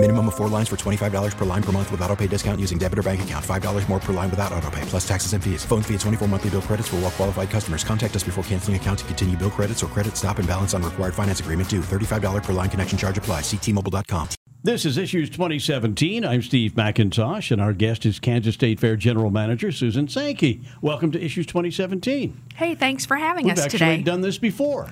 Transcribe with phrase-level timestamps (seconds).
[0.00, 2.78] Minimum of four lines for $25 per line per month with auto pay discount using
[2.78, 3.44] debit or bank account.
[3.44, 5.64] $5 more per line without auto pay, plus taxes and fees.
[5.64, 7.82] Phone fee at 24 monthly bill credits for all well qualified customers.
[7.82, 10.84] Contact us before canceling account to continue bill credits or credit stop and balance on
[10.84, 11.80] required finance agreement due.
[11.80, 13.40] $35 per line connection charge apply.
[13.40, 14.28] Ctmobile.com.
[14.62, 16.24] This is Issues 2017.
[16.24, 20.62] I'm Steve McIntosh, and our guest is Kansas State Fair General Manager Susan Sankey.
[20.80, 22.40] Welcome to Issues 2017.
[22.54, 24.02] Hey, thanks for having We've us actually today.
[24.02, 24.88] done this before.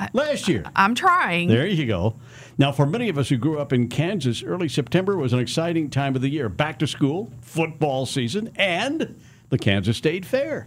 [0.00, 0.64] Uh, Last year.
[0.76, 1.48] I'm trying.
[1.48, 2.14] There you go.
[2.60, 5.90] Now, for many of us who grew up in Kansas, early September was an exciting
[5.90, 6.48] time of the year.
[6.48, 10.66] Back to school, football season, and the Kansas State Fair.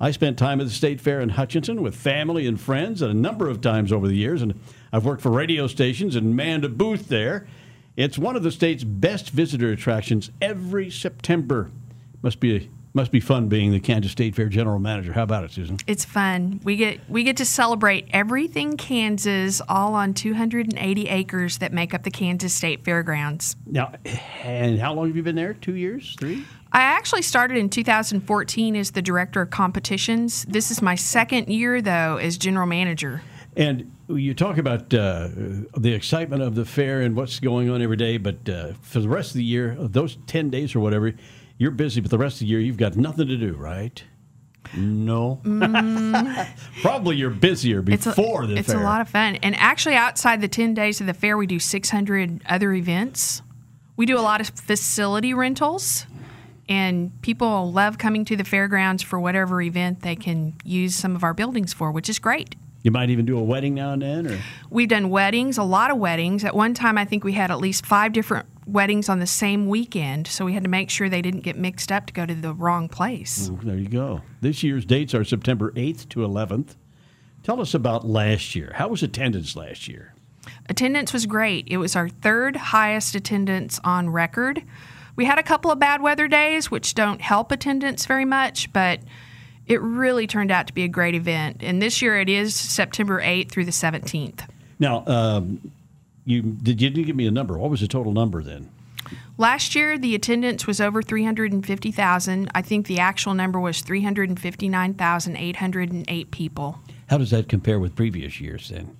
[0.00, 3.48] I spent time at the State Fair in Hutchinson with family and friends a number
[3.48, 4.58] of times over the years, and
[4.92, 7.48] I've worked for radio stations and manned a booth there.
[7.96, 11.72] It's one of the state's best visitor attractions every September.
[12.22, 15.12] Must be must be fun being the Kansas State Fair general manager.
[15.12, 15.78] How about it, Susan?
[15.86, 16.60] It's fun.
[16.64, 22.02] We get we get to celebrate everything Kansas all on 280 acres that make up
[22.02, 23.56] the Kansas State Fairgrounds.
[23.66, 23.92] Now,
[24.42, 25.54] and how long have you been there?
[25.54, 26.16] Two years?
[26.18, 26.44] Three?
[26.74, 30.44] I actually started in 2014 as the director of competitions.
[30.48, 33.22] This is my second year though as general manager.
[33.54, 35.28] And you talk about uh,
[35.76, 39.08] the excitement of the fair and what's going on every day, but uh, for the
[39.08, 41.12] rest of the year, those 10 days or whatever,
[41.62, 44.02] you're busy, but the rest of the year, you've got nothing to do, right?
[44.76, 45.40] No.
[45.44, 46.48] Mm.
[46.82, 48.80] Probably you're busier It's a, before the it's fair.
[48.80, 49.36] a lot of fun.
[49.36, 53.42] And actually, outside the 10 days of the fair, we do 600 other events.
[53.96, 56.06] We do a lot of facility rentals,
[56.68, 61.22] and people love coming to the fairgrounds for whatever event they can use some of
[61.22, 62.56] our buildings for, which is great.
[62.82, 65.92] You might even do a wedding now and then, or We've done weddings, a lot
[65.92, 66.42] of weddings.
[66.44, 69.68] At one time, I think we had at least five different weddings on the same
[69.68, 72.34] weekend, so we had to make sure they didn't get mixed up to go to
[72.34, 73.48] the wrong place.
[73.48, 74.22] Ooh, there you go.
[74.40, 76.76] This year's dates are September 8th to 11th.
[77.42, 78.72] Tell us about last year.
[78.76, 80.14] How was attendance last year?
[80.68, 81.66] Attendance was great.
[81.68, 84.62] It was our third highest attendance on record.
[85.16, 89.00] We had a couple of bad weather days, which don't help attendance very much, but
[89.66, 91.58] it really turned out to be a great event.
[91.60, 94.48] And this year it is September 8th through the 17th.
[94.78, 95.72] Now, um,
[96.24, 97.58] you did you didn't give me a number.
[97.58, 98.70] What was the total number then?
[99.38, 102.50] Last year, the attendance was over 350,000.
[102.54, 106.78] I think the actual number was 359,808 people.
[107.08, 108.96] How does that compare with previous years then?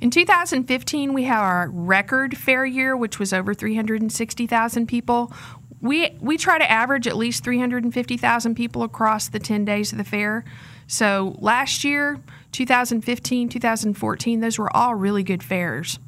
[0.00, 5.32] In 2015, we had our record fair year, which was over 360,000 people.
[5.80, 10.04] We we try to average at least 350,000 people across the 10 days of the
[10.04, 10.44] fair.
[10.86, 12.18] So last year,
[12.52, 15.98] 2015, 2014, those were all really good fairs.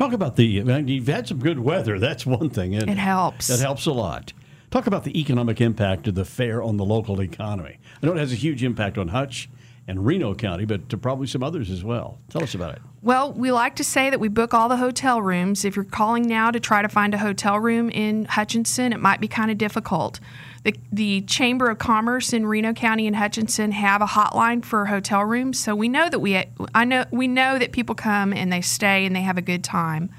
[0.00, 0.62] Talk about the.
[0.62, 1.98] I mean, you've had some good weather.
[1.98, 2.72] That's one thing.
[2.72, 3.48] Isn't It helps.
[3.48, 4.32] That helps a lot.
[4.70, 7.78] Talk about the economic impact of the fair on the local economy.
[8.02, 9.50] I know it has a huge impact on Hutch
[9.86, 12.18] and Reno County, but to probably some others as well.
[12.30, 12.82] Tell us about it.
[13.02, 15.64] Well, we like to say that we book all the hotel rooms.
[15.64, 19.22] If you're calling now to try to find a hotel room in Hutchinson, it might
[19.22, 20.20] be kind of difficult.
[20.64, 25.24] The, the Chamber of Commerce in Reno County and Hutchinson have a hotline for hotel
[25.24, 26.44] rooms, so we know that we
[26.74, 29.64] I know we know that people come and they stay and they have a good
[29.64, 30.10] time.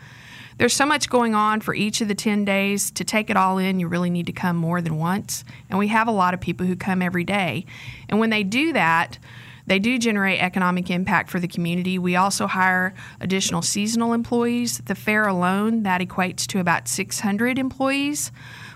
[0.57, 2.89] There's so much going on for each of the 10 days.
[2.91, 5.43] To take it all in, you really need to come more than once.
[5.69, 7.65] And we have a lot of people who come every day.
[8.09, 9.17] And when they do that,
[9.67, 11.97] they do generate economic impact for the community.
[11.99, 14.79] We also hire additional seasonal employees.
[14.79, 18.31] The fair alone, that equates to about 600 employees.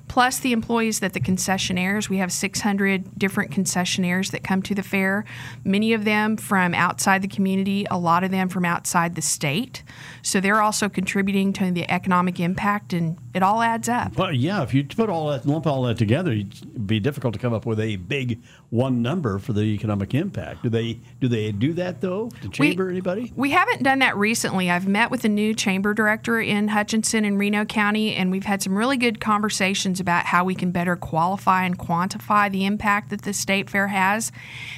[0.07, 4.83] Plus the employees that the concessionaires, we have 600 different concessionaires that come to the
[4.83, 5.25] fair,
[5.63, 9.83] many of them from outside the community, a lot of them from outside the state.
[10.21, 14.15] So they're also contributing to the economic impact, and it all adds up.
[14.15, 17.39] Well, yeah, if you put all that, lump all that together, it'd be difficult to
[17.39, 18.41] come up with a big
[18.75, 20.63] one number for the economic impact.
[20.63, 22.29] Do they do they do that though?
[22.41, 23.31] The chamber, anybody?
[23.35, 24.69] We haven't done that recently.
[24.69, 28.61] I've met with a new chamber director in Hutchinson and Reno County, and we've had
[28.61, 33.21] some really good conversations about how we can better qualify and quantify the impact that
[33.21, 34.31] the state fair has.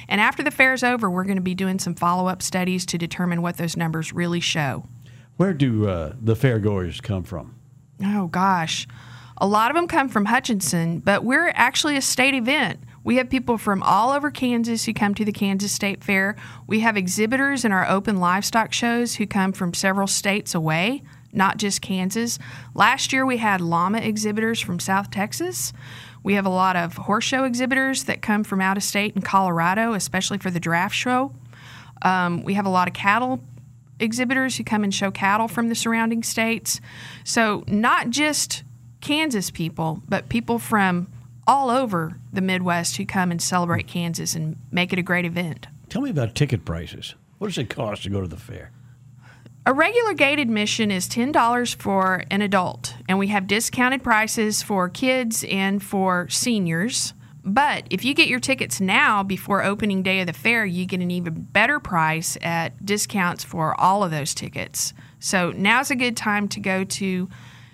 [0.08, 2.86] And after the fair is over, we're going to be doing some follow up studies
[2.86, 4.84] to determine what those numbers really show.
[5.36, 7.56] Where do uh, the fairgoers come from?
[8.02, 8.86] Oh, gosh.
[9.38, 12.80] A lot of them come from Hutchinson, but we're actually a state event.
[13.08, 16.36] We have people from all over Kansas who come to the Kansas State Fair.
[16.66, 21.02] We have exhibitors in our open livestock shows who come from several states away,
[21.32, 22.38] not just Kansas.
[22.74, 25.72] Last year we had llama exhibitors from South Texas.
[26.22, 29.22] We have a lot of horse show exhibitors that come from out of state in
[29.22, 31.32] Colorado, especially for the draft show.
[32.02, 33.40] Um, we have a lot of cattle
[33.98, 36.78] exhibitors who come and show cattle from the surrounding states.
[37.24, 38.64] So, not just
[39.00, 41.08] Kansas people, but people from
[41.48, 45.66] all over the Midwest who come and celebrate Kansas and make it a great event.
[45.88, 47.14] Tell me about ticket prices.
[47.38, 48.70] What does it cost to go to the fair?
[49.64, 54.88] A regular gate admission is $10 for an adult, and we have discounted prices for
[54.88, 57.14] kids and for seniors.
[57.44, 61.00] But if you get your tickets now before opening day of the fair, you get
[61.00, 64.92] an even better price at discounts for all of those tickets.
[65.18, 67.28] So now's a good time to go to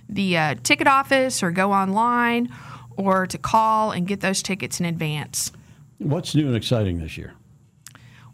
[0.09, 2.53] the uh, ticket office or go online
[2.97, 5.53] or to call and get those tickets in advance.
[5.99, 7.35] What's new and exciting this year?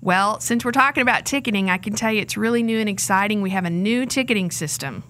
[0.01, 3.43] Well, since we're talking about ticketing, I can tell you it's really new and exciting.
[3.43, 5.05] We have a new ticketing system.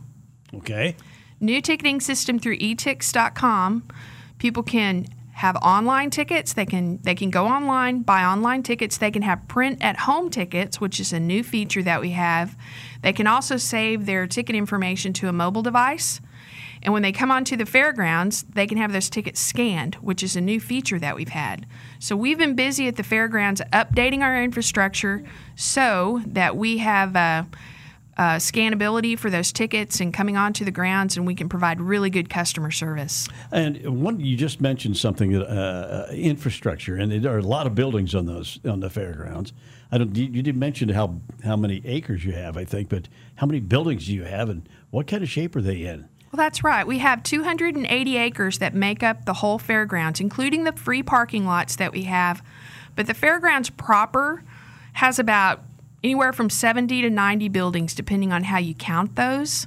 [0.52, 0.96] Okay.
[1.38, 3.88] New ticketing system through etix.com.
[4.38, 5.06] People can
[5.40, 6.52] have online tickets.
[6.52, 8.98] They can they can go online, buy online tickets.
[8.98, 12.56] They can have print at home tickets, which is a new feature that we have.
[13.02, 16.20] They can also save their ticket information to a mobile device.
[16.82, 20.36] And when they come onto the fairgrounds, they can have those tickets scanned, which is
[20.36, 21.66] a new feature that we've had.
[21.98, 25.22] So we've been busy at the fairgrounds updating our infrastructure
[25.56, 27.44] so that we have uh,
[28.16, 32.10] uh, scannability for those tickets and coming onto the grounds, and we can provide really
[32.10, 33.28] good customer service.
[33.50, 37.74] And one, you just mentioned something, uh, uh, infrastructure, and there are a lot of
[37.74, 39.52] buildings on those on the fairgrounds.
[39.90, 40.14] I don't.
[40.14, 43.60] You, you did mention how how many acres you have, I think, but how many
[43.60, 46.08] buildings do you have, and what kind of shape are they in?
[46.30, 46.86] Well, that's right.
[46.86, 51.74] We have 280 acres that make up the whole fairgrounds, including the free parking lots
[51.76, 52.42] that we have.
[52.94, 54.44] But the fairgrounds proper
[54.94, 55.62] has about
[56.04, 59.66] anywhere from 70 to 90 buildings, depending on how you count those.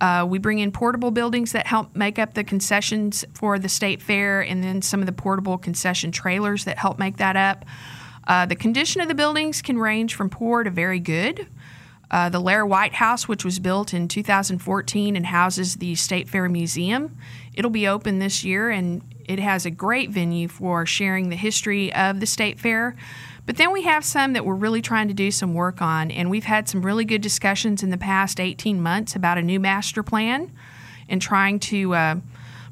[0.00, 4.02] Uh, we bring in portable buildings that help make up the concessions for the state
[4.02, 7.64] fair, and then some of the portable concession trailers that help make that up.
[8.26, 11.46] Uh, the condition of the buildings can range from poor to very good.
[12.10, 16.48] Uh, the Lair White House, which was built in 2014 and houses the State Fair
[16.48, 17.16] Museum,
[17.54, 21.92] it'll be open this year and it has a great venue for sharing the history
[21.94, 22.96] of the State Fair.
[23.46, 26.30] But then we have some that we're really trying to do some work on, and
[26.30, 30.02] we've had some really good discussions in the past 18 months about a new master
[30.02, 30.52] plan
[31.08, 32.16] and trying to uh,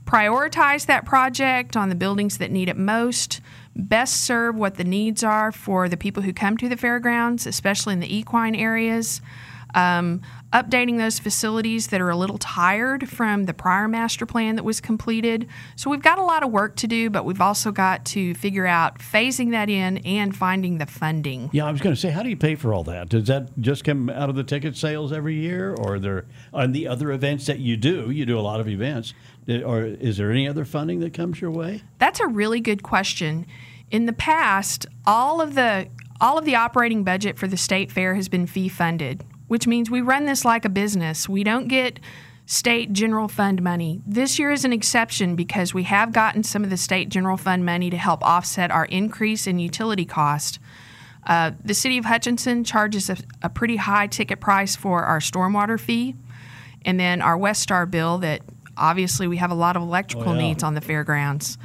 [0.05, 3.41] prioritize that project on the buildings that need it most
[3.79, 7.95] best serve what the needs are for the people who come to the fairgrounds, especially
[7.95, 9.21] in the equine areas.
[9.75, 14.65] Um, updating those facilities that are a little tired from the prior master plan that
[14.65, 15.47] was completed.
[15.77, 18.67] So we've got a lot of work to do, but we've also got to figure
[18.67, 21.51] out phasing that in and finding the funding.
[21.53, 23.11] Yeah, I was going to say, how do you pay for all that?
[23.11, 26.73] Does that just come out of the ticket sales every year, or are there on
[26.73, 28.11] the other events that you do?
[28.11, 29.13] You do a lot of events,
[29.47, 31.83] or is there any other funding that comes your way?
[31.99, 33.47] That's a really good question.
[33.91, 35.89] In the past, all of the
[36.21, 39.89] all of the operating budget for the state fair has been fee funded, which means
[39.89, 41.29] we run this like a business.
[41.29, 42.01] We don't get
[42.45, 44.01] state general fund money.
[44.07, 47.65] This year is an exception because we have gotten some of the state general fund
[47.65, 50.59] money to help offset our increase in utility cost.
[51.27, 55.79] Uh, the city of Hutchinson charges a, a, pretty high ticket price for our stormwater
[55.79, 56.17] fee,
[56.87, 58.41] and then our Westar bill that
[58.79, 60.41] obviously we have a lot of electrical oh, yeah.
[60.41, 61.59] needs on the fairgrounds.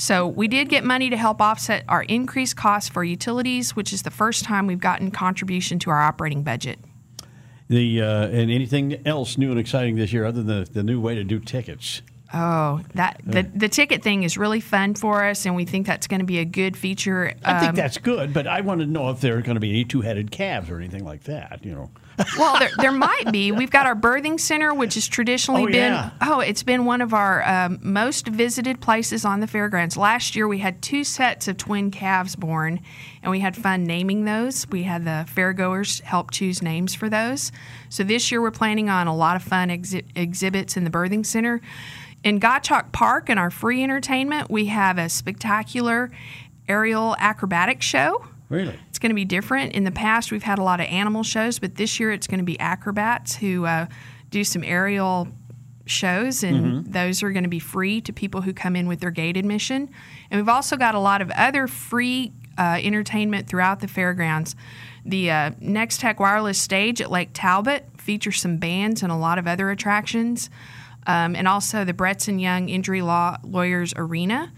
[0.00, 4.00] So we did get money to help offset our increased costs for utilities, which is
[4.00, 6.78] the first time we've gotten contribution to our operating budget.
[7.68, 11.02] The uh, and anything else new and exciting this year other than the, the new
[11.02, 12.00] way to do tickets?
[12.32, 16.06] Oh, that the, the ticket thing is really fun for us, and we think that's
[16.06, 17.34] going to be a good feature.
[17.44, 19.60] I think um, that's good, but I want to know if there are going to
[19.60, 21.60] be any two-headed calves or anything like that.
[21.62, 21.90] You know.
[22.38, 23.52] Well, there, there might be.
[23.52, 26.10] We've got our birthing center, which has traditionally oh, been yeah.
[26.20, 29.96] oh, it's been one of our um, most visited places on the fairgrounds.
[29.96, 32.80] Last year, we had two sets of twin calves born,
[33.22, 34.68] and we had fun naming those.
[34.68, 37.52] We had the fairgoers help choose names for those.
[37.88, 41.24] So this year, we're planning on a lot of fun exhi- exhibits in the birthing
[41.24, 41.60] center.
[42.22, 46.10] In Gottschalk Park, in our free entertainment, we have a spectacular
[46.68, 48.24] aerial acrobatic show.
[48.50, 48.78] Really?
[48.88, 49.72] It's going to be different.
[49.72, 52.40] In the past, we've had a lot of animal shows, but this year it's going
[52.40, 53.86] to be acrobats who uh,
[54.28, 55.28] do some aerial
[55.86, 56.90] shows, and mm-hmm.
[56.92, 59.88] those are going to be free to people who come in with their gate admission.
[60.30, 64.54] And we've also got a lot of other free uh, entertainment throughout the fairgrounds.
[65.04, 69.46] The uh, Nex-Tech Wireless stage at Lake Talbot features some bands and a lot of
[69.46, 70.50] other attractions
[71.06, 74.52] um, and also the Bretz and Young Injury Law Lawyers Arena.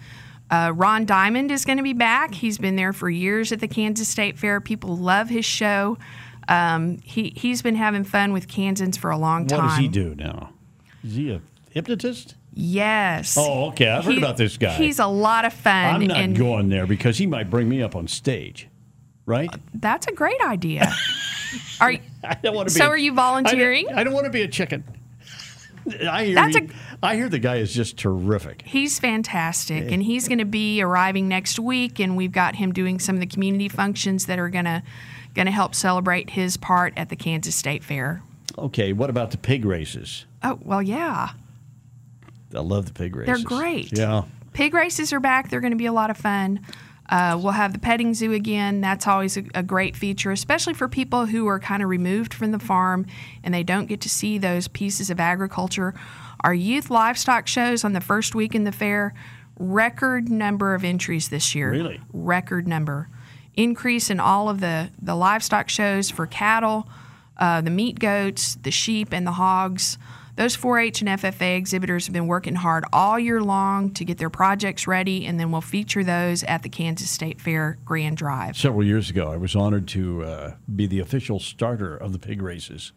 [0.53, 2.35] Uh, Ron Diamond is going to be back.
[2.35, 4.61] He's been there for years at the Kansas State Fair.
[4.61, 5.97] People love his show.
[6.47, 9.61] Um, he he's been having fun with Kansans for a long time.
[9.61, 10.51] What does he do now?
[11.03, 11.41] Is he a
[11.71, 12.35] hypnotist?
[12.53, 13.37] Yes.
[13.39, 13.89] Oh, okay.
[13.89, 14.75] I've heard about this guy.
[14.75, 16.03] He's a lot of fun.
[16.03, 18.69] I'm not going there because he might bring me up on stage,
[19.25, 19.49] right?
[19.51, 20.93] Uh, that's a great idea.
[21.81, 21.95] Are
[22.25, 22.79] I don't want to be.
[22.79, 23.89] So a- are you I don't- volunteering?
[23.95, 24.85] I don't, want to be a chicken.
[26.01, 26.35] I hear.
[26.35, 26.69] That's he,
[27.03, 28.63] I hear the guy is just terrific.
[28.63, 31.99] He's fantastic, and he's going to be arriving next week.
[32.01, 34.83] And we've got him doing some of the community functions that are going to
[35.35, 38.23] going to help celebrate his part at the Kansas State Fair.
[38.59, 40.27] Okay, what about the pig races?
[40.43, 41.31] Oh well, yeah.
[42.55, 43.43] I love the pig races.
[43.43, 43.97] They're great.
[43.97, 44.25] Yeah.
[44.53, 45.49] Pig races are back.
[45.49, 46.61] They're going to be a lot of fun.
[47.13, 48.81] Uh, we'll have the petting zoo again.
[48.81, 52.53] That's always a, a great feature, especially for people who are kind of removed from
[52.53, 53.05] the farm
[53.45, 55.93] and they don't get to see those pieces of agriculture.
[56.43, 59.13] Our youth livestock shows on the first week in the fair,
[59.59, 61.71] record number of entries this year.
[61.73, 62.01] Really?
[62.15, 63.11] Record number.
[63.57, 66.89] Increase in all of the, the livestock shows for cattle,
[67.37, 69.99] uh, the meat goats, the sheep, and the hogs.
[70.35, 74.17] Those 4 H and FFA exhibitors have been working hard all year long to get
[74.17, 78.57] their projects ready, and then we'll feature those at the Kansas State Fair Grand Drive.
[78.57, 82.41] Several years ago, I was honored to uh, be the official starter of the pig
[82.41, 82.93] races,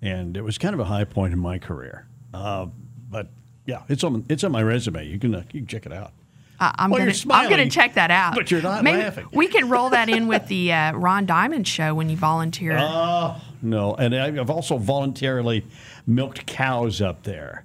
[0.00, 2.06] and it was kind of a high point in my career.
[2.32, 2.66] Uh,
[3.10, 3.28] but
[3.66, 5.06] yeah, it's on it's on my resume.
[5.06, 6.12] You can uh, you can check it out.
[6.58, 8.34] I- I'm Well, gonna smiling, I'm gonna check that out.
[8.34, 9.26] but you're not Maybe laughing.
[9.34, 12.78] We can roll that in with the uh, Ron Diamond show when you volunteer.
[12.80, 15.64] Oh no, and I've also voluntarily
[16.06, 17.64] milked cows up there,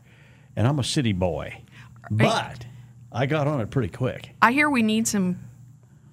[0.56, 1.62] and I'm a city boy,
[2.12, 2.66] but
[3.12, 4.32] I got on it pretty quick.
[4.42, 5.40] I hear we need some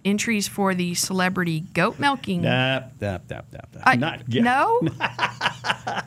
[0.04, 2.42] entries for the celebrity goat milking.
[2.42, 3.82] Nap, nap, nap, nap, nap.
[3.84, 4.44] I- uh, Not yet.
[4.44, 4.80] No,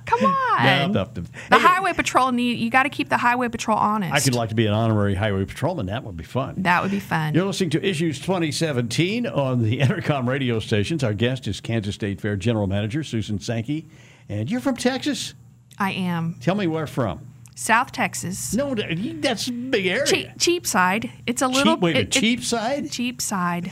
[0.06, 0.64] come on.
[0.64, 1.26] Nap, nap, nap.
[1.50, 4.14] The Hey, highway patrol need you got to keep the highway patrol honest.
[4.14, 5.88] I could like to be an honorary highway patrolman.
[5.88, 6.56] That would be fun.
[6.64, 7.34] that would be fun.
[7.34, 11.04] You're listening to Issues 2017 on the Entercom radio stations.
[11.04, 13.88] Our guest is Kansas State Fair General Manager Susan Sankey.
[14.30, 15.34] And you're from Texas?
[15.80, 17.26] I am Tell me where from.
[17.56, 18.54] South Texas.
[18.54, 20.06] No, that's a big area.
[20.06, 21.12] Cheap, cheap side.
[21.28, 22.06] It's a little cheap, wait, a Cheapside.
[22.06, 22.92] it- cheap side?
[22.92, 23.72] cheap side.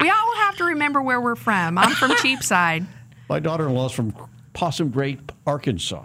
[0.00, 1.76] we all have to remember where we're from.
[1.76, 2.86] I'm from Cheapside.
[3.28, 4.14] My daughter-in-law's from
[4.54, 6.04] Possum Grape, Arkansas.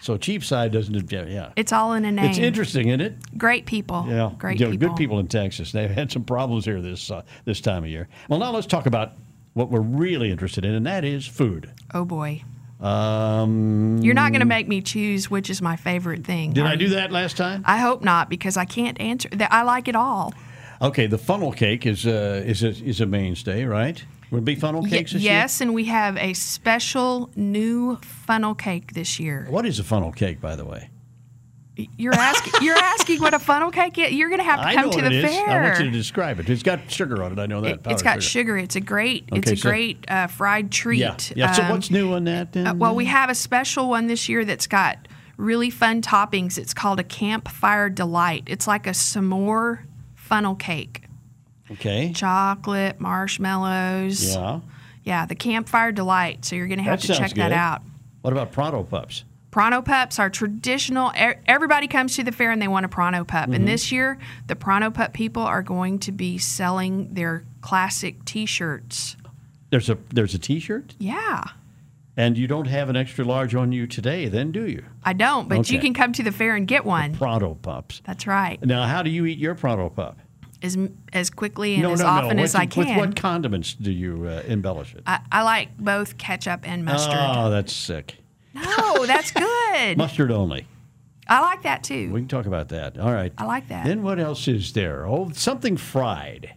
[0.00, 1.26] So Cheapside doesn't, yeah.
[1.26, 1.52] yeah.
[1.56, 2.24] It's all in a name.
[2.30, 3.16] It's interesting, isn't it?
[3.36, 4.06] Great people.
[4.08, 4.88] Yeah, Great Yeah, people.
[4.88, 5.72] Good people in Texas.
[5.72, 8.08] They've had some problems here this uh, this time of year.
[8.28, 9.12] Well, now let's talk about
[9.54, 11.70] what we're really interested in, and that is food.
[11.92, 12.42] Oh boy.
[12.80, 16.52] Um, You're not going to make me choose which is my favorite thing.
[16.52, 17.62] did are I do that last time?
[17.66, 19.28] I hope not because I can't answer.
[19.30, 19.52] that.
[19.52, 20.32] I like it all.
[20.80, 24.02] Okay, the funnel cake is uh, is a, is a mainstay, right?
[24.30, 28.54] Would it be funnel Ye- cakes this yes, and we have a special new funnel
[28.54, 29.42] cake this year.
[29.44, 29.50] year?
[29.50, 30.90] What is a funnel cake, by the way?
[31.96, 32.54] You're asking.
[32.62, 34.12] you're asking what a funnel cake is.
[34.12, 35.24] You're going to have to come to the it is.
[35.24, 35.48] fair.
[35.48, 36.50] I want you to describe it.
[36.50, 37.38] It's got sugar on it.
[37.38, 37.80] I know that.
[37.80, 38.58] It, has got sugar.
[38.58, 39.28] It's a great.
[39.32, 40.98] it's a so- great uh, fried treat.
[40.98, 41.16] Yeah.
[41.36, 41.52] Yeah.
[41.52, 42.52] So Um, what's new on that?
[42.52, 42.66] Then?
[42.66, 44.98] Uh, well, we have a special one this year that's got
[45.36, 46.58] really fun toppings.
[46.58, 48.42] It's called a campfire delight.
[48.46, 49.84] It's like a s'more
[50.16, 51.04] funnel cake.
[51.70, 52.12] okay.
[52.12, 54.34] Chocolate, marshmallows.
[54.34, 54.60] Yeah.
[55.04, 56.44] Yeah, the campfire delight.
[56.44, 57.82] So you're going to have That to check that out.
[58.22, 59.24] What about Pronto Pups?
[59.50, 61.10] Pronto Pups are traditional.
[61.14, 63.44] Everybody comes to the fair and they want a Pronto Pup.
[63.44, 63.54] Mm-hmm.
[63.54, 69.16] And this year, the Pronto Pup people are going to be selling their classic T-shirts.
[69.70, 71.44] There's a there's a T-shirt, Yeah,
[72.16, 74.84] and you don't have an extra large on you today, then do you?
[75.04, 77.14] I don't, but you can come to the fair and get one.
[77.14, 78.00] Pronto Pups.
[78.04, 78.62] That's right.
[78.64, 80.18] Now, how do you eat your Pronto Pup?
[80.62, 80.76] As
[81.12, 82.96] as quickly and as often With, as I can.
[82.96, 85.02] with what condiments do you uh, embellish it?
[85.06, 87.14] I, I like both ketchup and mustard.
[87.16, 88.16] Oh, that's sick.
[88.62, 89.96] No, that's good.
[89.98, 90.66] Mustard only.
[91.28, 92.10] I like that too.
[92.10, 92.98] We can talk about that.
[92.98, 93.32] All right.
[93.36, 93.84] I like that.
[93.84, 95.06] Then what else is there?
[95.06, 96.54] Oh, something fried,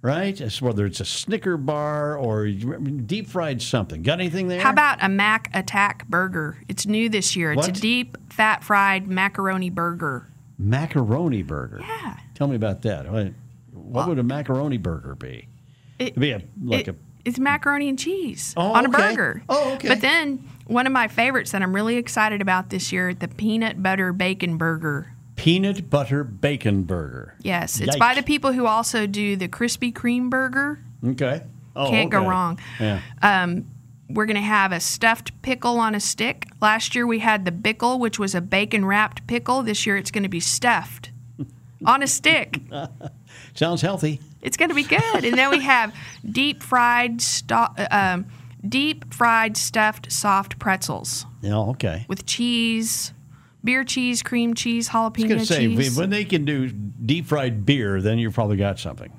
[0.00, 0.40] right?
[0.40, 4.02] It's whether it's a Snicker bar or deep fried something.
[4.02, 4.60] Got anything there?
[4.60, 6.58] How about a Mac Attack burger?
[6.68, 7.52] It's new this year.
[7.52, 7.76] It's What?
[7.76, 10.28] a deep fat fried macaroni burger.
[10.56, 11.80] macaroni burger?
[11.80, 12.16] Yeah.
[12.34, 13.10] Tell me about that.
[13.10, 13.32] What,
[13.72, 15.48] what would a macaroni burger be?
[15.98, 19.10] It, It'd be a like it- a it's macaroni and cheese Oh, on a okay.
[19.10, 19.42] burger.
[19.48, 19.88] Oh, okay.
[19.88, 23.82] But then one of my favorites that I'm really excited about this year, the peanut
[23.82, 25.12] butter bacon burger.
[25.36, 27.34] peanut butter bacon burger.
[27.42, 30.78] Yes, it's by the people who also do the Krispy Kreme burger.
[31.04, 31.42] Okay.
[31.74, 32.58] Oh, Can't go wrong.
[32.78, 33.00] Yeah.
[34.12, 36.48] We're going to have a stuffed pickle on a stick.
[36.60, 39.62] Last year we had the bickle, which was a bacon wrapped pickle.
[39.62, 41.10] This year it's going to be stuffed
[41.86, 42.60] on a stick.
[43.54, 44.20] Sounds healthy.
[44.42, 45.24] It's going to be good.
[45.24, 45.94] And then we have
[46.28, 48.26] deep fried, sto- um,
[48.66, 51.56] deep fried stuffed soft pretzels Yeah.
[51.58, 52.04] Okay.
[52.08, 53.12] with cheese,
[53.64, 55.96] beer cheese, cream cheese, I was jalapeno going to say cheese.
[55.96, 59.12] when they can do deep fried beer, then you've probably got something.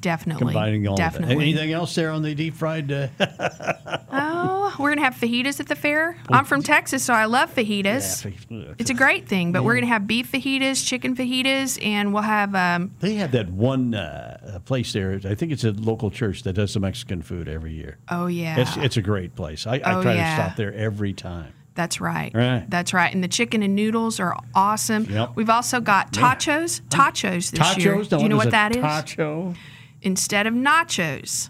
[0.00, 1.34] Definitely, Combining all of definitely.
[1.34, 2.90] Anything else there on the deep fried?
[2.90, 3.08] Uh,
[4.12, 6.16] Oh, we're gonna have fajitas at the fair.
[6.30, 8.24] I'm from Texas, so I love fajitas.
[8.48, 12.22] Yeah, It's a great thing, but we're gonna have beef fajitas, chicken fajitas, and we'll
[12.22, 15.20] have um, They had that one uh, a place there.
[15.24, 17.98] I think it's a local church that does the Mexican food every year.
[18.08, 18.58] Oh yeah.
[18.60, 19.66] It's it's a great place.
[19.66, 20.36] I, I Oh, try yeah.
[20.36, 21.52] to stop there every time.
[21.74, 22.32] That's right.
[22.34, 22.64] Right.
[22.68, 23.14] That's right.
[23.14, 25.04] And the chicken and noodles are awesome.
[25.04, 25.30] Yep.
[25.36, 26.80] We've also got tachos.
[26.88, 27.96] Tachos this year.
[27.96, 28.08] Tachos.
[28.18, 28.82] Do you know what that is?
[28.82, 29.56] Tacho.
[30.02, 31.48] Instead of nachos,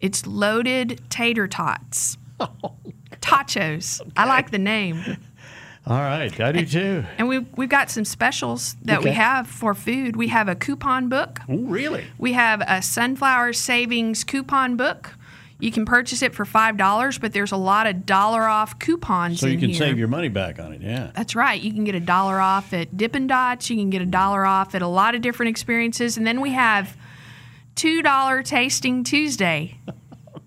[0.00, 2.18] it's loaded tater tots.
[2.40, 2.74] Oh,
[3.20, 4.00] tachos.
[4.16, 4.96] I like the name.
[5.86, 7.04] All right, I do too.
[7.18, 10.16] And we've, we've got some specials that we have for food.
[10.16, 11.40] We have a coupon book.
[11.48, 12.04] Oh, really?
[12.16, 15.14] We have a sunflower savings coupon book.
[15.60, 19.46] You can purchase it for $5, but there's a lot of dollar off coupons So
[19.46, 19.78] you can here.
[19.78, 20.80] save your money back on it.
[20.82, 21.10] Yeah.
[21.14, 21.60] That's right.
[21.60, 23.70] You can get a dollar off at Dippin' Dots.
[23.70, 26.16] You can get a dollar off at a lot of different experiences.
[26.16, 26.96] And then we have
[27.76, 29.78] $2 Tasting Tuesday.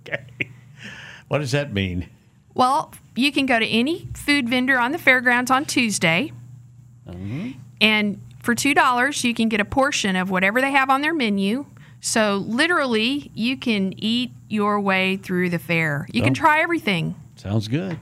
[0.10, 0.52] Okay.
[1.28, 2.10] What does that mean?
[2.54, 6.32] Well, you can go to any food vendor on the fairgrounds on Tuesday.
[7.80, 11.66] And for $2, you can get a portion of whatever they have on their menu.
[12.00, 16.08] So literally, you can eat your way through the fair.
[16.12, 17.16] You can try everything.
[17.36, 18.00] Sounds good.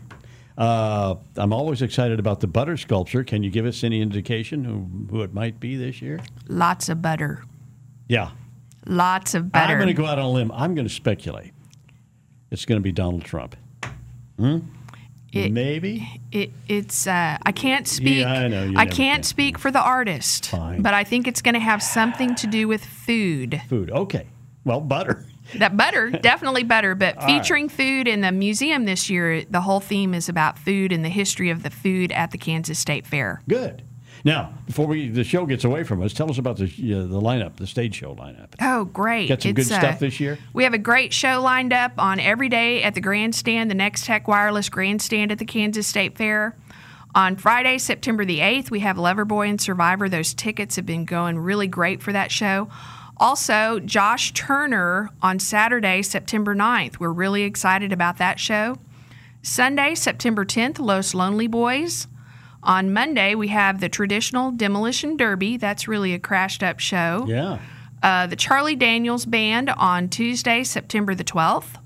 [0.58, 3.24] Uh, I'm always excited about the butter sculpture.
[3.24, 6.20] Can you give us any indication who, who it might be this year?
[6.48, 7.44] Lots of butter.
[8.08, 8.32] Yeah.
[8.86, 9.74] Lots of butter.
[9.74, 10.52] I'm going to go out on a limb.
[10.54, 11.54] I'm going to speculate.
[12.52, 13.56] It's going to be Donald Trump.
[14.38, 14.60] Hmm?
[15.36, 16.22] It- Maybe?
[16.32, 18.26] It, it's uh, I can't speak.
[18.26, 19.24] I know, I can't can.
[19.24, 20.82] speak for the artist, Fine.
[20.82, 23.62] but I think it's going to have something to do with food.
[23.70, 23.92] Food.
[23.92, 24.28] Okay.
[24.64, 25.26] Well, butter.
[25.60, 27.26] That butter, definitely butter, but right.
[27.28, 29.46] featuring food in the museum this year.
[29.46, 32.80] The whole theme is about food and the history of the food at the Kansas
[32.80, 33.44] State Fair.
[33.48, 33.84] Good.
[34.24, 37.22] Now, before we the show gets away from us, tell us about the uh, the
[37.22, 38.50] lineup, the stage show lineup.
[38.62, 39.30] Oh, great!
[39.30, 40.38] Got some good uh, stuff this year?
[40.54, 44.28] We have a great show lined up on every day at the grandstand, the Nex-Tech
[44.28, 46.56] Wireless grandstand at the Kansas State Fair.
[47.14, 50.10] On Friday, September the 8th, we have Loverboy and Survivor.
[50.10, 52.68] Those tickets have been going really great for that show.
[53.18, 57.00] Also, Josh Turner on Saturday, September 9th.
[57.00, 58.78] We're really excited about that show.
[59.42, 62.08] Sunday, September 10th, Los Lonely Boys.
[62.66, 65.58] On Monday, we have the traditional Demolition Derby.
[65.58, 67.26] That's really a crashed up show.
[67.28, 67.60] Yeah.
[68.02, 71.80] Uh, the Charlie Daniels Band on Tuesday, September the 12th.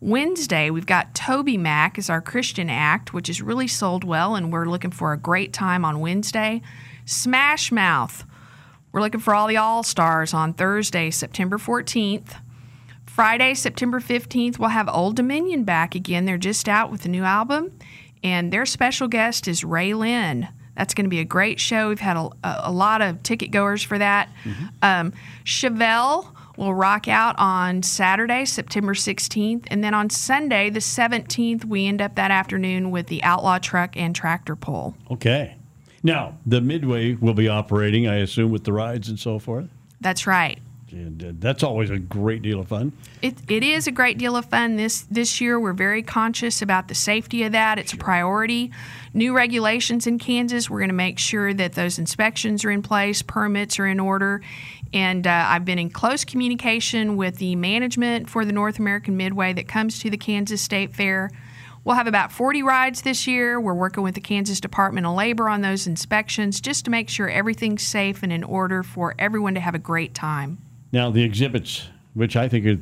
[0.00, 4.66] Wednesday, we've got TobyMac as our Christian act, which has really sold well, and we're
[4.66, 6.62] looking for a great time on Wednesday.
[7.04, 8.24] Smash Mouth,
[8.92, 12.36] we're looking for all the All Stars on Thursday, September 14th.
[13.06, 16.24] Friday, September 15th, we'll have Old Dominion back again.
[16.24, 17.76] They're just out with a new album,
[18.22, 20.48] and their special guest is RaeLynn.
[20.76, 21.88] That's going to be a great show.
[21.88, 24.30] We've had a, a, lot of ticket goers for that.
[24.82, 25.12] Um,
[25.44, 31.86] Chevelle will rock out on Saturday, September 16th, and then on Sunday, the 17th, we
[31.86, 34.94] end up that afternoon with the Outlaw Truck and Tractor Pull.
[35.10, 35.56] Okay.
[36.02, 39.68] Now, the Midway will be operating, I assume, with the rides and so forth.
[40.00, 40.58] That's right.
[40.92, 42.92] And uh, that's always a great deal of fun.
[43.22, 45.58] It, it is a great deal of fun this this year.
[45.58, 47.78] We're very conscious about the safety of that.
[47.78, 48.72] It's a priority.
[49.14, 50.68] New regulations in Kansas.
[50.68, 54.42] We're going to make sure that those inspections are in place, permits are in order,
[54.92, 59.52] and uh, I've been in close communication with the management for the North American Midway
[59.52, 61.30] that comes to the Kansas State Fair.
[61.82, 63.58] We'll have about 40 rides this year.
[63.58, 67.28] We're working with the Kansas Department of Labor on those inspections just to make sure
[67.28, 70.58] everything's safe and in order for everyone to have a great time.
[70.92, 72.78] Now, the exhibits, which I think are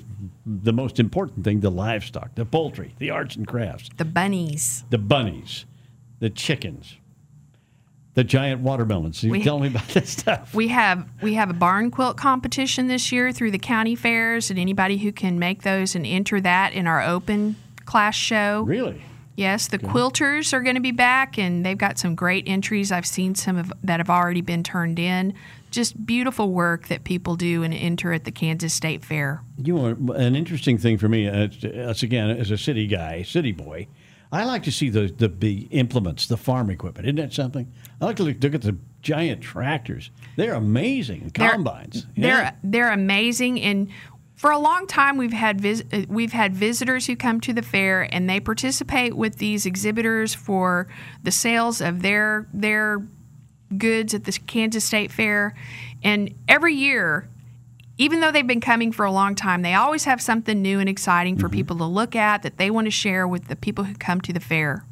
[0.47, 4.85] the most important thing the livestock, the poultry, the arts and crafts, The bunnies.
[4.91, 5.67] the bunnies,
[6.21, 6.97] the chickens,
[8.15, 9.23] the giant watermelons.
[9.23, 10.55] You We- tell me about this stuff.
[10.55, 14.59] We have we have a barn quilt competition this year through the county fairs, and
[14.59, 18.63] anybody who can make those and enter that in our open class show.
[18.63, 19.03] Really?
[19.39, 22.91] Yes, the quilters are going to be back, and they've got some great entries.
[22.91, 25.33] I've seen some of that have already been turned in.
[25.71, 29.45] Just beautiful work that people do and enter at the Kansas State Fair.
[29.57, 31.47] You know, an interesting thing for me, uh,
[31.89, 33.87] us again, as a city guy, city boy,
[34.33, 37.07] I like to see the, the, the implements, the farm equipment.
[37.07, 37.73] Isn't that something?
[38.01, 40.11] I like to look, look at the giant tractors.
[40.35, 41.31] They're amazing.
[41.33, 42.07] They're- Combines.
[42.17, 43.89] They're they're amazing, and
[44.39, 47.61] for a long time we've had vis- uh, we've had visitors who come to the
[47.61, 50.87] fair and they participate with these exhibitors for
[51.25, 53.03] the sales of their their
[53.77, 55.55] goods at the Kansas State Fair,
[56.03, 57.29] and every year.
[58.01, 60.89] Even though they've been coming for a long time, they always have something new and
[60.89, 63.95] exciting for people to look at that they want to share with the people who
[63.95, 64.85] come to the fair.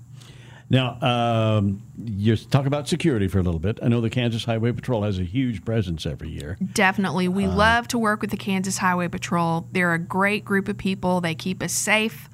[0.68, 3.79] Now, um, you talk about security for a little bit.
[3.83, 6.59] I know the Kansas Highway Patrol has a huge presence every year.
[6.72, 7.29] Definitely.
[7.29, 9.68] We love to work with the Kansas Highway Patrol.
[9.70, 11.20] They're a great group of people.
[11.20, 12.29] They keep us safe.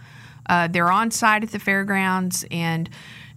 [0.48, 2.88] Uh, they're on site at the fairgrounds and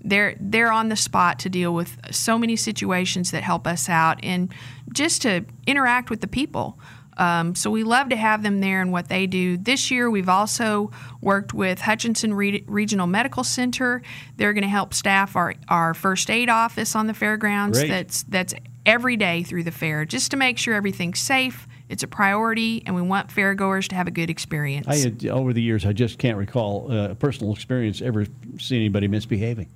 [0.03, 4.19] they're they're on the spot to deal with so many situations that help us out
[4.23, 4.53] and
[4.93, 6.79] just to interact with the people.
[7.17, 9.57] Um, so we love to have them there and what they do.
[9.57, 14.01] This year, we've also worked with Hutchinson Re- Regional Medical Center.
[14.37, 17.79] They're going to help staff our, our first aid office on the fairgrounds.
[17.79, 17.89] Great.
[17.89, 18.53] That's that's
[18.85, 21.67] every day through the fair, just to make sure everything's safe.
[21.89, 24.87] It's a priority, and we want fairgoers to have a good experience.
[24.87, 28.25] I had, over the years, I just can't recall uh, a personal experience ever
[28.59, 29.69] seeing anybody misbehaving.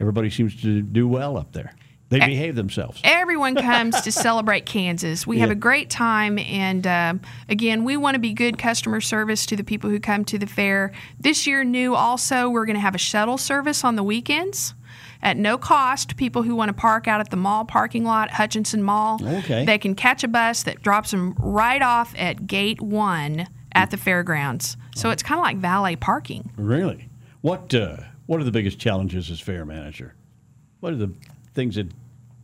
[0.00, 1.74] Everybody seems to do well up there.
[2.12, 2.26] They Eh.
[2.26, 3.00] behave themselves.
[3.04, 5.26] Everyone comes to celebrate Kansas.
[5.26, 9.46] We have a great time, and um, again, we want to be good customer service
[9.46, 10.92] to the people who come to the fair.
[11.18, 14.74] This year, new also, we're going to have a shuttle service on the weekends.
[15.22, 18.82] At no cost, people who want to park out at the mall parking lot, Hutchinson
[18.82, 19.64] Mall, Okay.
[19.64, 23.96] they can catch a bus that drops them right off at gate one at the
[23.96, 24.76] fairgrounds.
[24.96, 26.50] So it's kind of like valet parking.
[26.56, 27.08] Really?
[27.40, 27.96] What uh,
[28.26, 30.14] What are the biggest challenges as fair manager?
[30.80, 31.12] What are the
[31.54, 31.86] things that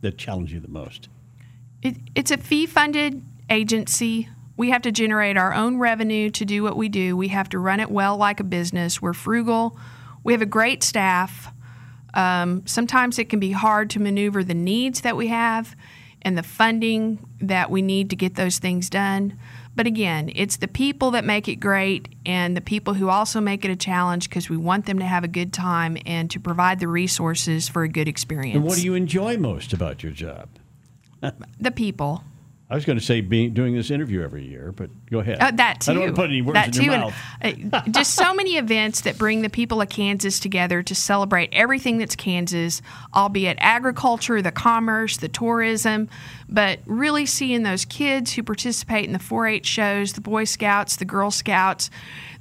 [0.01, 1.09] that challenge you the most?
[1.81, 4.29] It, it's a fee funded agency.
[4.57, 7.15] We have to generate our own revenue to do what we do.
[7.15, 9.01] We have to run it well like a business.
[9.01, 9.77] We're frugal.
[10.23, 11.53] We have a great staff.
[12.13, 15.75] Um, sometimes it can be hard to maneuver the needs that we have
[16.21, 19.39] and the funding that we need to get those things done.
[19.79, 23.63] But again, it's the people that make it great and the people who also make
[23.63, 26.81] it a challenge because we want them to have a good time and to provide
[26.81, 28.57] the resources for a good experience.
[28.57, 30.49] And what do you enjoy most about your job?
[31.61, 32.25] the people.
[32.69, 35.37] I was going to say being doing this interview every year, but go ahead.
[35.39, 35.91] Uh, that too.
[35.91, 36.83] I don't want to put any words that in too.
[36.83, 37.11] your
[37.41, 37.87] and, mouth.
[37.87, 41.97] uh, just so many events that bring the people of Kansas together to celebrate everything
[41.97, 42.81] that's Kansas,
[43.15, 46.09] albeit agriculture, the commerce, the tourism,
[46.49, 51.05] but really seeing those kids who participate in the 4-H shows, the Boy Scouts, the
[51.05, 51.89] Girl Scouts,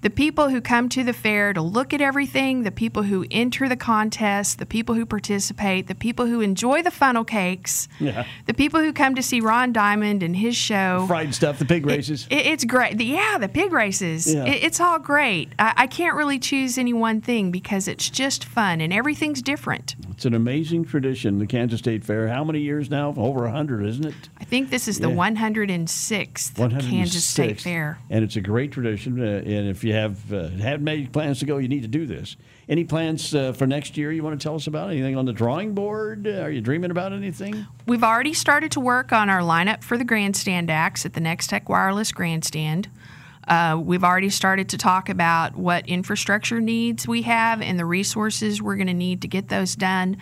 [0.01, 3.69] the people who come to the fair to look at everything, the people who enter
[3.69, 8.25] the contest, the people who participate, the people who enjoy the funnel cakes, Yeah.
[8.47, 11.05] the people who come to see Ron Diamond and his show.
[11.09, 12.29] Fried stuff, the pig races.
[12.31, 12.97] It, it's great.
[12.97, 14.33] The, yeah, the pig races.
[14.33, 14.45] Yeah.
[14.45, 15.51] It, it's all great.
[15.59, 19.97] I, I can't really choose any one thing because it's just fun and everything's different.
[20.11, 22.29] It's an amazing tradition, the Kansas State Fair.
[22.29, 23.15] How many years now?
[23.17, 24.15] Over 100, isn't it?
[24.41, 25.17] I think this is the Yeah.
[25.17, 26.55] 106th
[26.89, 27.99] Kansas State Fair.
[28.11, 29.21] And it's a great tradition.
[29.21, 32.07] Uh, and if you have uh, had made plans to go, you need to do
[32.07, 32.37] this.
[32.69, 34.91] Any plans uh, for next year you want to tell us about?
[34.91, 36.27] Anything on the drawing board?
[36.27, 37.67] Uh, are you dreaming about anything?
[37.87, 41.69] We've already started to work on our lineup for the grandstand acts at the Nex-Tech
[41.69, 42.89] Wireless Grandstand.
[43.47, 48.61] Uh, we've already started to talk about what infrastructure needs we have and the resources
[48.61, 50.19] we're going to need to get those done.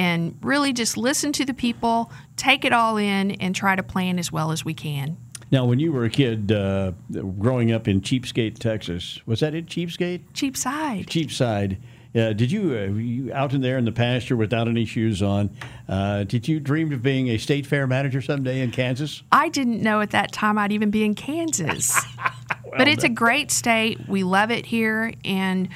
[0.00, 4.18] And really just listen to the people, take it all in, and try to plan
[4.18, 5.18] as well as we can.
[5.50, 6.92] Now, when you were a kid uh,
[7.38, 10.22] growing up in Cheapskate, Texas, was that it, Cheapskate?
[10.32, 11.06] Cheapside.
[11.06, 11.76] Cheapside.
[12.14, 15.50] Uh, did you, uh, you out in there in the pasture without any shoes on?
[15.86, 19.22] Uh, did you dream of being a state fair manager someday in Kansas?
[19.30, 22.00] I didn't know at that time I'd even be in Kansas.
[22.78, 24.08] but it's a great state.
[24.08, 25.12] We love it here.
[25.26, 25.68] And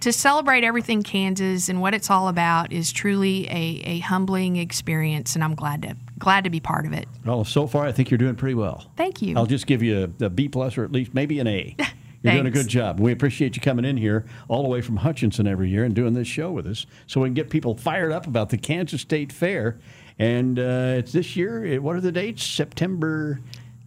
[0.00, 5.34] to celebrate everything Kansas and what it's all about is truly a, a humbling experience.
[5.34, 7.08] And I'm glad to glad to be part of it.
[7.24, 8.90] Well, so far I think you're doing pretty well.
[8.96, 9.36] Thank you.
[9.36, 11.76] I'll just give you a, a B plus or at least maybe an A.
[12.22, 13.00] You're doing a good job.
[13.00, 16.12] We appreciate you coming in here all the way from Hutchinson every year and doing
[16.12, 19.32] this show with us, so we can get people fired up about the Kansas State
[19.32, 19.78] Fair.
[20.18, 21.80] And uh, it's this year.
[21.80, 22.44] What are the dates?
[22.44, 23.40] September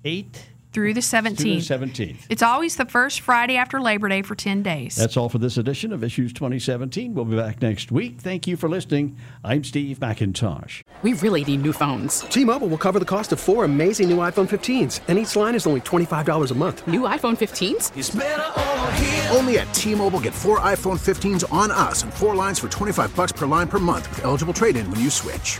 [0.04, 1.62] eighth Through the through the 17th.
[1.63, 2.25] seventeenth.
[2.29, 4.95] It's always the first Friday after Labor Day for 10 days.
[4.95, 7.13] That's all for this edition of Issues 2017.
[7.13, 8.19] We'll be back next week.
[8.19, 9.15] Thank you for listening.
[9.43, 10.81] I'm Steve McIntosh.
[11.03, 12.21] We really need new phones.
[12.21, 15.67] T-Mobile will cover the cost of four amazing new iPhone 15s, and each line is
[15.67, 16.88] only $25 a month.
[16.88, 19.36] New iPhone 15s?
[19.36, 23.31] Only at T-Mobile get four iPhone 15s on us and four lines for 25 bucks
[23.31, 25.59] per line per month with eligible trade-in when you switch.